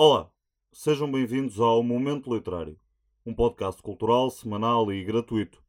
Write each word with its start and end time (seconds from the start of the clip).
Olá, 0.00 0.30
sejam 0.72 1.10
bem-vindos 1.10 1.58
ao 1.58 1.82
Momento 1.82 2.32
Literário, 2.32 2.78
um 3.26 3.34
podcast 3.34 3.82
cultural, 3.82 4.30
semanal 4.30 4.92
e 4.92 5.02
gratuito. 5.02 5.60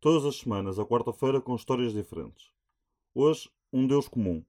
Todas 0.00 0.24
as 0.24 0.36
semanas, 0.36 0.78
à 0.78 0.86
quarta-feira, 0.86 1.38
com 1.38 1.54
histórias 1.54 1.92
diferentes. 1.92 2.50
Hoje, 3.14 3.50
um 3.70 3.86
Deus 3.86 4.08
comum. 4.08 4.42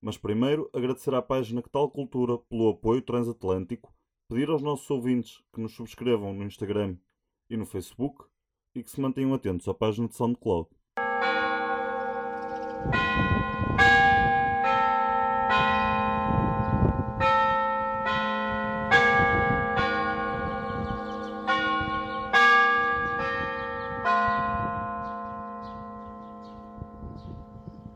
Mas 0.00 0.18
primeiro, 0.18 0.68
agradecer 0.72 1.14
à 1.14 1.22
página 1.22 1.62
Que 1.62 1.70
Tal 1.70 1.88
Cultura 1.88 2.36
pelo 2.36 2.70
apoio 2.70 3.00
transatlântico, 3.00 3.94
pedir 4.28 4.50
aos 4.50 4.62
nossos 4.62 4.90
ouvintes 4.90 5.40
que 5.52 5.60
nos 5.60 5.76
subscrevam 5.76 6.34
no 6.34 6.42
Instagram 6.42 6.96
e 7.48 7.56
no 7.56 7.64
Facebook 7.64 8.24
e 8.74 8.82
que 8.82 8.90
se 8.90 9.00
mantenham 9.00 9.32
atentos 9.32 9.68
à 9.68 9.74
página 9.74 10.08
de 10.08 10.16
SoundCloud. 10.16 10.68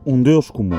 Um 0.09 0.23
Deus 0.23 0.52
comum. 0.52 0.77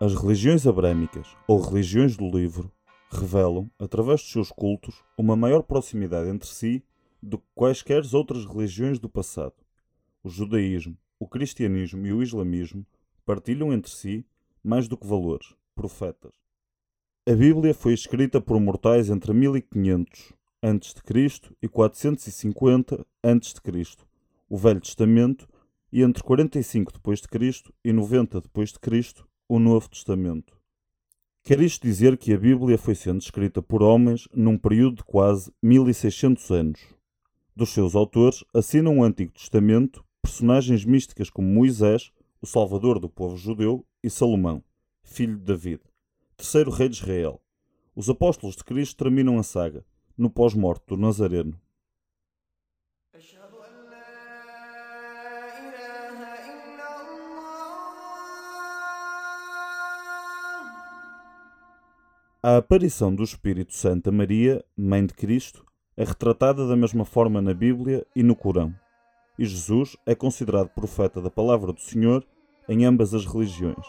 As 0.00 0.12
religiões 0.12 0.66
abrâmicas, 0.66 1.36
ou 1.46 1.60
religiões 1.60 2.16
do 2.16 2.28
livro, 2.28 2.68
revelam, 3.12 3.70
através 3.78 4.20
dos 4.20 4.32
seus 4.32 4.50
cultos, 4.50 5.04
uma 5.16 5.36
maior 5.36 5.62
proximidade 5.62 6.28
entre 6.30 6.48
si 6.48 6.82
do 7.22 7.38
que 7.38 7.44
quaisquer 7.54 8.02
outras 8.12 8.44
religiões 8.44 8.98
do 8.98 9.08
passado. 9.08 9.54
O 10.24 10.28
judaísmo, 10.28 10.98
o 11.20 11.28
cristianismo 11.28 12.04
e 12.04 12.12
o 12.12 12.20
islamismo 12.20 12.84
partilham 13.24 13.72
entre 13.72 13.92
si 13.92 14.26
mais 14.64 14.88
do 14.88 14.96
que 14.96 15.06
valores, 15.06 15.54
profetas. 15.76 16.32
A 17.24 17.36
Bíblia 17.36 17.72
foi 17.72 17.94
escrita 17.94 18.40
por 18.40 18.58
mortais 18.58 19.10
entre 19.10 19.32
1500 19.32 20.32
a.C. 20.60 21.54
e 21.62 21.68
450 21.68 23.06
a.C 23.22 24.07
o 24.48 24.56
Velho 24.56 24.80
Testamento, 24.80 25.48
e 25.92 26.02
entre 26.02 26.22
45 26.22 26.92
depois 26.92 27.20
de 27.20 27.28
Cristo 27.28 27.72
e 27.84 27.92
90 27.92 28.40
depois 28.40 28.72
de 28.72 28.78
Cristo, 28.78 29.26
o 29.48 29.58
Novo 29.58 29.88
Testamento. 29.88 30.56
Quer 31.42 31.60
isto 31.60 31.86
dizer 31.86 32.18
que 32.18 32.32
a 32.32 32.38
Bíblia 32.38 32.76
foi 32.76 32.94
sendo 32.94 33.20
escrita 33.20 33.62
por 33.62 33.82
homens 33.82 34.28
num 34.34 34.58
período 34.58 34.96
de 34.96 35.04
quase 35.04 35.50
1600 35.62 36.50
anos. 36.50 36.80
Dos 37.56 37.70
seus 37.70 37.94
autores 37.94 38.44
assinam 38.52 38.98
o 38.98 39.02
Antigo 39.02 39.32
Testamento 39.32 40.04
personagens 40.28 40.84
místicas 40.84 41.30
como 41.30 41.48
Moisés, 41.48 42.12
o 42.40 42.46
salvador 42.46 42.98
do 42.98 43.08
povo 43.08 43.36
judeu, 43.36 43.84
e 44.02 44.10
Salomão, 44.10 44.62
filho 45.02 45.38
de 45.38 45.44
David, 45.44 45.80
terceiro 46.36 46.70
rei 46.70 46.88
de 46.88 46.96
Israel. 46.96 47.40
Os 47.96 48.10
apóstolos 48.10 48.54
de 48.54 48.62
Cristo 48.62 49.02
terminam 49.02 49.38
a 49.38 49.42
saga, 49.42 49.84
no 50.16 50.28
pós-morte 50.28 50.84
do 50.86 50.96
Nazareno. 50.96 51.58
A 62.40 62.58
aparição 62.58 63.12
do 63.12 63.24
Espírito 63.24 63.74
Santo 63.74 64.10
a 64.10 64.12
Maria, 64.12 64.64
Mãe 64.76 65.04
de 65.04 65.12
Cristo, 65.12 65.66
é 65.96 66.04
retratada 66.04 66.68
da 66.68 66.76
mesma 66.76 67.04
forma 67.04 67.42
na 67.42 67.52
Bíblia 67.52 68.06
e 68.14 68.22
no 68.22 68.36
Corão. 68.36 68.72
E 69.36 69.44
Jesus 69.44 69.96
é 70.06 70.14
considerado 70.14 70.68
profeta 70.68 71.20
da 71.20 71.30
palavra 71.30 71.72
do 71.72 71.80
Senhor 71.80 72.24
em 72.68 72.84
ambas 72.84 73.12
as 73.12 73.26
religiões. 73.26 73.84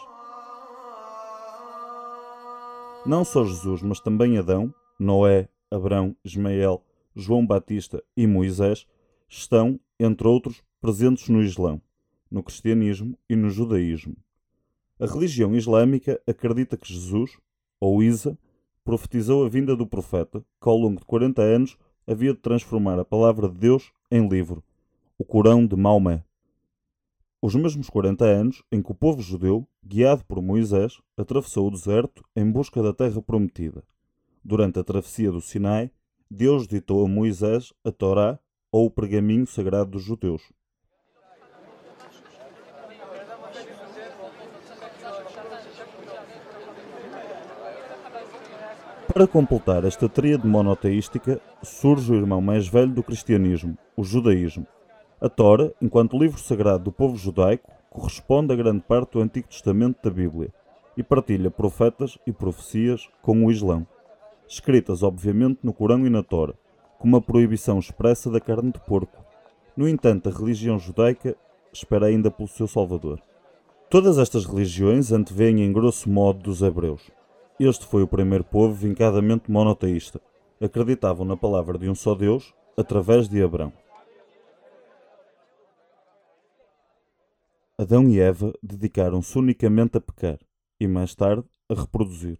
Não 3.06 3.24
só 3.24 3.44
Jesus, 3.44 3.82
mas 3.82 4.00
também 4.00 4.36
Adão, 4.36 4.74
Noé, 4.98 5.48
Abrão, 5.70 6.16
Ismael, 6.24 6.84
João 7.14 7.46
Batista 7.46 8.02
e 8.16 8.26
Moisés 8.26 8.84
estão, 9.28 9.78
entre 9.96 10.26
outros, 10.26 10.60
presentes 10.80 11.28
no 11.28 11.40
Islão, 11.40 11.80
no 12.28 12.42
cristianismo 12.42 13.16
e 13.28 13.36
no 13.36 13.48
judaísmo. 13.48 14.16
A 14.98 15.06
religião 15.06 15.54
islâmica 15.54 16.20
acredita 16.26 16.76
que 16.76 16.92
Jesus, 16.92 17.38
ou 17.80 18.02
Isa, 18.02 18.38
profetizou 18.84 19.44
a 19.44 19.48
vinda 19.48 19.74
do 19.74 19.86
profeta, 19.86 20.44
que 20.60 20.68
ao 20.68 20.76
longo 20.76 21.00
de 21.00 21.06
40 21.06 21.40
anos 21.42 21.78
havia 22.06 22.34
de 22.34 22.40
transformar 22.40 22.98
a 22.98 23.04
palavra 23.04 23.48
de 23.48 23.56
Deus 23.56 23.92
em 24.10 24.28
livro, 24.28 24.62
o 25.18 25.24
Corão 25.24 25.66
de 25.66 25.76
Maomé. 25.76 26.24
Os 27.42 27.54
mesmos 27.54 27.88
40 27.88 28.24
anos 28.24 28.62
em 28.70 28.82
que 28.82 28.92
o 28.92 28.94
povo 28.94 29.22
judeu, 29.22 29.66
guiado 29.82 30.24
por 30.26 30.42
Moisés, 30.42 31.00
atravessou 31.16 31.68
o 31.68 31.70
deserto 31.70 32.22
em 32.36 32.50
busca 32.50 32.82
da 32.82 32.92
terra 32.92 33.22
prometida. 33.22 33.82
Durante 34.44 34.78
a 34.78 34.84
travessia 34.84 35.32
do 35.32 35.40
Sinai, 35.40 35.90
Deus 36.30 36.68
ditou 36.68 37.04
a 37.04 37.08
Moisés 37.08 37.72
a 37.82 37.90
Torá, 37.90 38.38
ou 38.70 38.86
o 38.86 38.90
pergaminho 38.90 39.46
sagrado 39.46 39.92
dos 39.92 40.02
judeus. 40.02 40.42
Para 49.12 49.26
completar 49.26 49.84
esta 49.84 50.08
tríade 50.08 50.46
monoteística, 50.46 51.40
surge 51.64 52.12
o 52.12 52.14
irmão 52.14 52.40
mais 52.40 52.68
velho 52.68 52.92
do 52.92 53.02
cristianismo, 53.02 53.76
o 53.96 54.04
judaísmo. 54.04 54.64
A 55.20 55.28
Tora, 55.28 55.74
enquanto 55.82 56.16
livro 56.16 56.38
sagrado 56.38 56.84
do 56.84 56.92
povo 56.92 57.16
judaico, 57.16 57.72
corresponde 57.90 58.52
a 58.52 58.56
grande 58.56 58.82
parte 58.82 59.14
do 59.14 59.20
Antigo 59.20 59.48
Testamento 59.48 59.98
da 60.00 60.10
Bíblia 60.10 60.54
e 60.96 61.02
partilha 61.02 61.50
profetas 61.50 62.16
e 62.24 62.32
profecias 62.32 63.08
com 63.20 63.44
o 63.44 63.50
Islão, 63.50 63.84
escritas 64.46 65.02
obviamente 65.02 65.58
no 65.64 65.72
Corão 65.72 66.06
e 66.06 66.10
na 66.10 66.22
Tora, 66.22 66.54
com 66.96 67.08
uma 67.08 67.20
proibição 67.20 67.80
expressa 67.80 68.30
da 68.30 68.40
carne 68.40 68.70
de 68.70 68.78
porco. 68.78 69.24
No 69.76 69.88
entanto, 69.88 70.28
a 70.28 70.32
religião 70.32 70.78
judaica 70.78 71.36
espera 71.72 72.06
ainda 72.06 72.30
pelo 72.30 72.48
seu 72.48 72.68
Salvador. 72.68 73.20
Todas 73.90 74.18
estas 74.18 74.46
religiões 74.46 75.10
antevêm 75.10 75.64
em 75.64 75.72
grosso 75.72 76.08
modo 76.08 76.38
dos 76.38 76.62
hebreus. 76.62 77.10
Este 77.62 77.84
foi 77.84 78.02
o 78.02 78.08
primeiro 78.08 78.42
povo 78.42 78.72
vincadamente 78.72 79.50
monoteísta. 79.50 80.18
Acreditavam 80.58 81.26
na 81.26 81.36
palavra 81.36 81.76
de 81.76 81.90
um 81.90 81.94
só 81.94 82.14
Deus 82.14 82.54
através 82.74 83.28
de 83.28 83.42
Abrão. 83.42 83.70
Adão 87.76 88.08
e 88.08 88.18
Eva 88.18 88.54
dedicaram-se 88.62 89.38
unicamente 89.38 89.98
a 89.98 90.00
pecar 90.00 90.38
e, 90.80 90.88
mais 90.88 91.14
tarde, 91.14 91.44
a 91.68 91.74
reproduzir. 91.74 92.38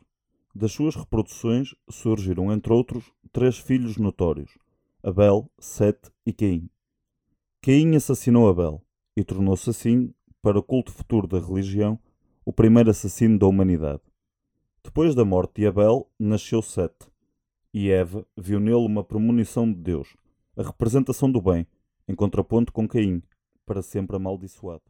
Das 0.54 0.72
suas 0.72 0.96
reproduções 0.96 1.74
surgiram, 1.90 2.50
entre 2.50 2.72
outros, 2.72 3.12
três 3.30 3.58
filhos 3.58 3.98
notórios: 3.98 4.56
Abel, 5.02 5.50
Sete 5.58 6.10
e 6.24 6.32
Caim. 6.32 6.70
Caim 7.60 7.94
assassinou 7.94 8.48
Abel 8.48 8.82
e 9.14 9.22
tornou-se 9.22 9.68
assim, 9.68 10.14
para 10.40 10.58
o 10.58 10.62
culto 10.62 10.90
futuro 10.90 11.26
da 11.26 11.38
religião, 11.38 11.98
o 12.42 12.54
primeiro 12.54 12.88
assassino 12.88 13.38
da 13.38 13.46
humanidade. 13.46 14.09
Depois 14.90 15.14
da 15.14 15.24
morte 15.24 15.60
de 15.60 15.68
Abel, 15.68 16.10
nasceu 16.18 16.60
Sete, 16.60 17.06
e 17.72 17.92
Eva 17.92 18.26
viu 18.36 18.58
nele 18.58 18.84
uma 18.84 19.04
premonição 19.04 19.72
de 19.72 19.78
Deus, 19.78 20.16
a 20.56 20.64
representação 20.64 21.30
do 21.30 21.40
bem, 21.40 21.64
em 22.08 22.14
contraponto 22.16 22.72
com 22.72 22.88
Caim, 22.88 23.22
para 23.64 23.82
sempre 23.82 24.16
amaldiçoado. 24.16 24.82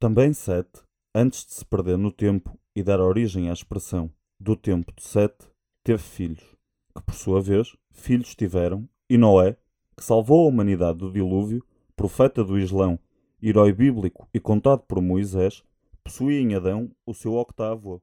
Também 0.00 0.32
Sete, 0.32 0.80
antes 1.14 1.44
de 1.44 1.52
se 1.52 1.66
perder 1.66 1.98
no 1.98 2.10
tempo 2.10 2.58
e 2.74 2.82
dar 2.82 2.98
origem 2.98 3.50
à 3.50 3.52
expressão 3.52 4.10
do 4.40 4.56
tempo 4.56 4.90
de 4.96 5.02
Sete, 5.02 5.50
teve 5.82 6.02
filhos, 6.02 6.56
que 6.96 7.02
por 7.02 7.14
sua 7.14 7.42
vez 7.42 7.76
filhos 7.90 8.34
tiveram, 8.34 8.88
e 9.10 9.18
Noé, 9.18 9.58
que 9.94 10.02
salvou 10.02 10.46
a 10.46 10.48
humanidade 10.48 11.00
do 11.00 11.12
dilúvio, 11.12 11.62
profeta 11.94 12.42
do 12.42 12.58
Islão, 12.58 12.98
herói 13.42 13.70
bíblico 13.70 14.26
e 14.32 14.40
contado 14.40 14.80
por 14.88 15.02
Moisés, 15.02 15.62
possuía 16.02 16.40
em 16.40 16.54
Adão 16.54 16.90
o 17.04 17.12
seu 17.12 17.34
octavo 17.34 18.02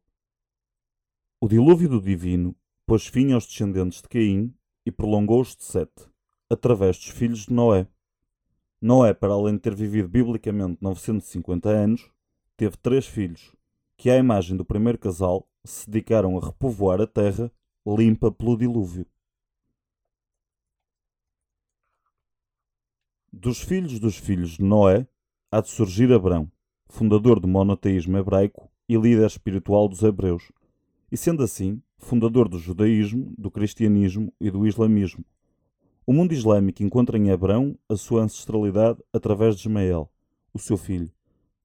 o 1.44 1.48
dilúvio 1.48 1.90
do 1.90 2.00
divino 2.00 2.56
pôs 2.86 3.08
fim 3.08 3.34
aos 3.34 3.48
descendentes 3.48 4.00
de 4.00 4.08
Caim 4.08 4.54
e 4.86 4.92
prolongou-os 4.92 5.56
de 5.56 5.64
Sete, 5.64 6.08
através 6.48 6.98
dos 6.98 7.08
filhos 7.08 7.48
de 7.48 7.54
Noé. 7.54 7.88
Noé, 8.80 9.12
para 9.12 9.34
além 9.34 9.56
de 9.56 9.62
ter 9.62 9.74
vivido 9.74 10.08
biblicamente 10.08 10.78
950 10.80 11.68
anos, 11.68 12.12
teve 12.56 12.78
três 12.78 13.08
filhos, 13.08 13.56
que 13.98 14.12
à 14.12 14.18
imagem 14.18 14.56
do 14.56 14.64
primeiro 14.64 15.00
casal 15.00 15.50
se 15.64 15.90
dedicaram 15.90 16.38
a 16.38 16.46
repovoar 16.46 17.02
a 17.02 17.08
terra 17.08 17.52
limpa 17.88 18.32
pelo 18.32 18.56
dilúvio. 18.56 19.08
Dos 23.34 23.60
filhos 23.60 23.98
dos 23.98 24.16
filhos 24.16 24.58
de 24.58 24.64
Noé 24.64 25.08
há 25.52 25.60
de 25.60 25.70
surgir 25.70 26.14
Abrão, 26.14 26.52
fundador 26.88 27.40
do 27.40 27.48
monoteísmo 27.48 28.16
hebraico 28.16 28.70
e 28.88 28.96
líder 28.96 29.26
espiritual 29.26 29.88
dos 29.88 30.04
hebreus, 30.04 30.52
e 31.12 31.18
sendo 31.18 31.44
assim, 31.44 31.82
fundador 31.98 32.48
do 32.48 32.58
judaísmo, 32.58 33.34
do 33.38 33.52
cristianismo 33.52 34.34
e 34.40 34.50
do 34.50 34.66
islamismo. 34.66 35.26
O 36.06 36.14
mundo 36.14 36.34
islâmico 36.34 36.82
encontra 36.82 37.18
em 37.18 37.30
Abrão 37.30 37.78
a 37.88 37.96
sua 37.96 38.24
ancestralidade 38.24 39.00
através 39.14 39.56
de 39.56 39.62
Ismael, 39.68 40.12
o 40.54 40.60
seu 40.60 40.78
filho. 40.78 41.12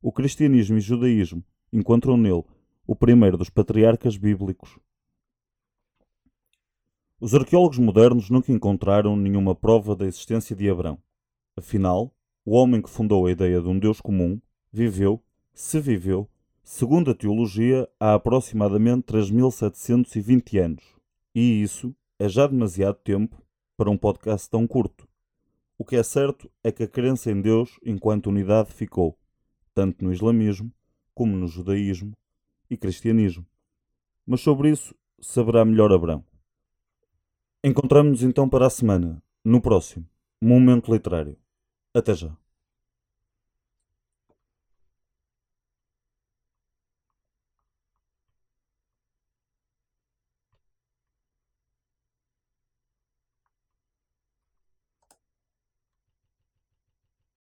O 0.03 0.13
cristianismo 0.13 0.77
e 0.77 0.79
o 0.79 0.83
judaísmo 0.83 1.43
encontram 1.73 2.17
nele 2.17 2.45
o 2.87 2.95
primeiro 2.95 3.37
dos 3.37 3.51
patriarcas 3.51 4.17
bíblicos. 4.17 4.79
Os 7.19 7.35
arqueólogos 7.35 7.79
modernos 7.79 8.29
nunca 8.29 8.53
encontraram 8.53 9.17
nenhuma 9.17 9.55
prova 9.55 9.97
da 9.97 10.07
existência 10.07 10.55
de 10.55 10.69
Abrão. 10.69 10.99
Afinal, 11.57 12.15
o 12.45 12.55
homem 12.55 12.83
que 12.83 12.91
fundou 12.91 13.27
a 13.27 13.31
ideia 13.31 13.61
de 13.61 13.69
um 13.69 13.79
Deus 13.79 14.01
comum 14.01 14.41
viveu, 14.71 15.23
se 15.55 15.81
viveu, 15.81 16.29
segundo 16.67 17.13
a 17.13 17.15
teologia, 17.15 17.89
há 17.99 18.15
aproximadamente 18.15 19.05
3720 19.05 20.59
anos. 20.59 20.85
E 21.33 21.63
isso 21.63 21.95
é 22.19 22.29
já 22.29 22.45
demasiado 22.45 22.97
tempo 22.97 23.41
para 23.77 23.89
um 23.89 23.97
podcast 23.97 24.51
tão 24.51 24.67
curto. 24.67 25.09
O 25.79 25.85
que 25.85 25.95
é 25.95 26.03
certo 26.03 26.51
é 26.65 26.73
que 26.73 26.83
a 26.83 26.89
crença 26.89 27.31
em 27.31 27.41
Deus 27.41 27.79
enquanto 27.85 28.27
unidade 28.27 28.73
ficou, 28.73 29.17
tanto 29.73 30.05
no 30.05 30.13
islamismo 30.13 30.73
como 31.15 31.37
no 31.37 31.47
judaísmo 31.47 32.13
e 32.69 32.77
cristianismo. 32.77 33.47
Mas 34.27 34.41
sobre 34.41 34.71
isso 34.71 34.93
saberá 35.21 35.65
melhor 35.65 35.93
Abrão. 35.93 36.25
Encontramos-nos 37.63 38.25
então 38.25 38.49
para 38.49 38.67
a 38.67 38.71
semana, 38.71 39.23
no 39.45 39.61
próximo 39.61 40.05
Momento 40.43 40.93
Literário. 40.93 41.39
Até 41.95 42.13
já. 42.13 42.37